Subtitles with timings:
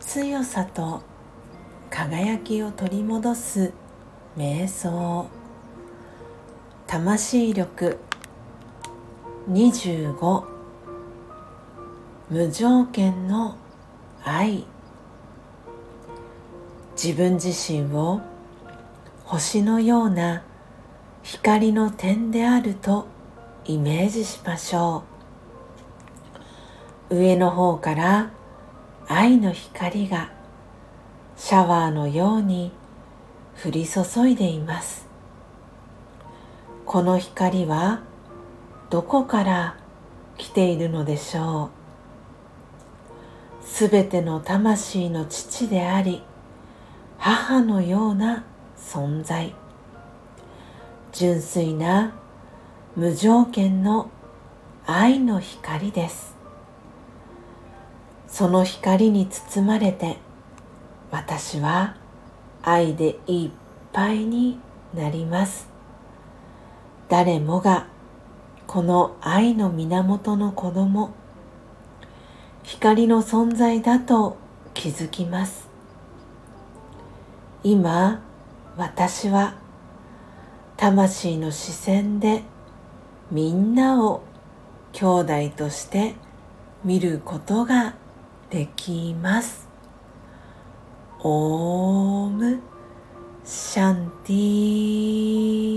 [0.00, 1.02] 強さと
[1.90, 3.72] 輝きを取り戻す
[4.36, 5.26] 瞑想。
[6.86, 7.98] 魂力。
[9.50, 10.44] 25
[12.30, 13.56] 無条件の
[14.22, 14.66] 愛。
[16.92, 18.20] 自分自身を
[19.24, 20.44] 星のような
[21.24, 23.12] 光の点であると
[23.66, 25.04] イメージしましょ
[27.10, 27.14] う。
[27.16, 28.30] 上の方から
[29.08, 30.32] 愛の光が
[31.36, 32.72] シャワーのように
[33.64, 35.06] 降り注いでいます。
[36.84, 38.00] この光は
[38.90, 39.76] どこから
[40.36, 41.70] 来ているのでしょ
[43.62, 43.66] う。
[43.66, 46.22] すべての魂の父であり
[47.18, 48.44] 母のような
[48.76, 49.54] 存在。
[51.12, 52.12] 純粋な
[52.96, 54.08] 無条件の
[54.86, 56.36] 愛の光です。
[58.28, 60.18] その光に包まれて
[61.10, 61.96] 私は
[62.62, 63.50] 愛でいっ
[63.92, 64.60] ぱいに
[64.94, 65.68] なります。
[67.08, 67.88] 誰もが
[68.68, 71.12] この愛の源の子供
[72.62, 74.36] 光の存在だと
[74.72, 75.68] 気づきます。
[77.64, 78.22] 今
[78.76, 79.54] 私は
[80.76, 82.44] 魂の視線で
[83.30, 84.22] みんなを
[84.92, 86.14] 兄弟として
[86.84, 87.94] 見ることが
[88.50, 89.68] できます。
[91.20, 92.60] オーム
[93.44, 95.73] シャンティー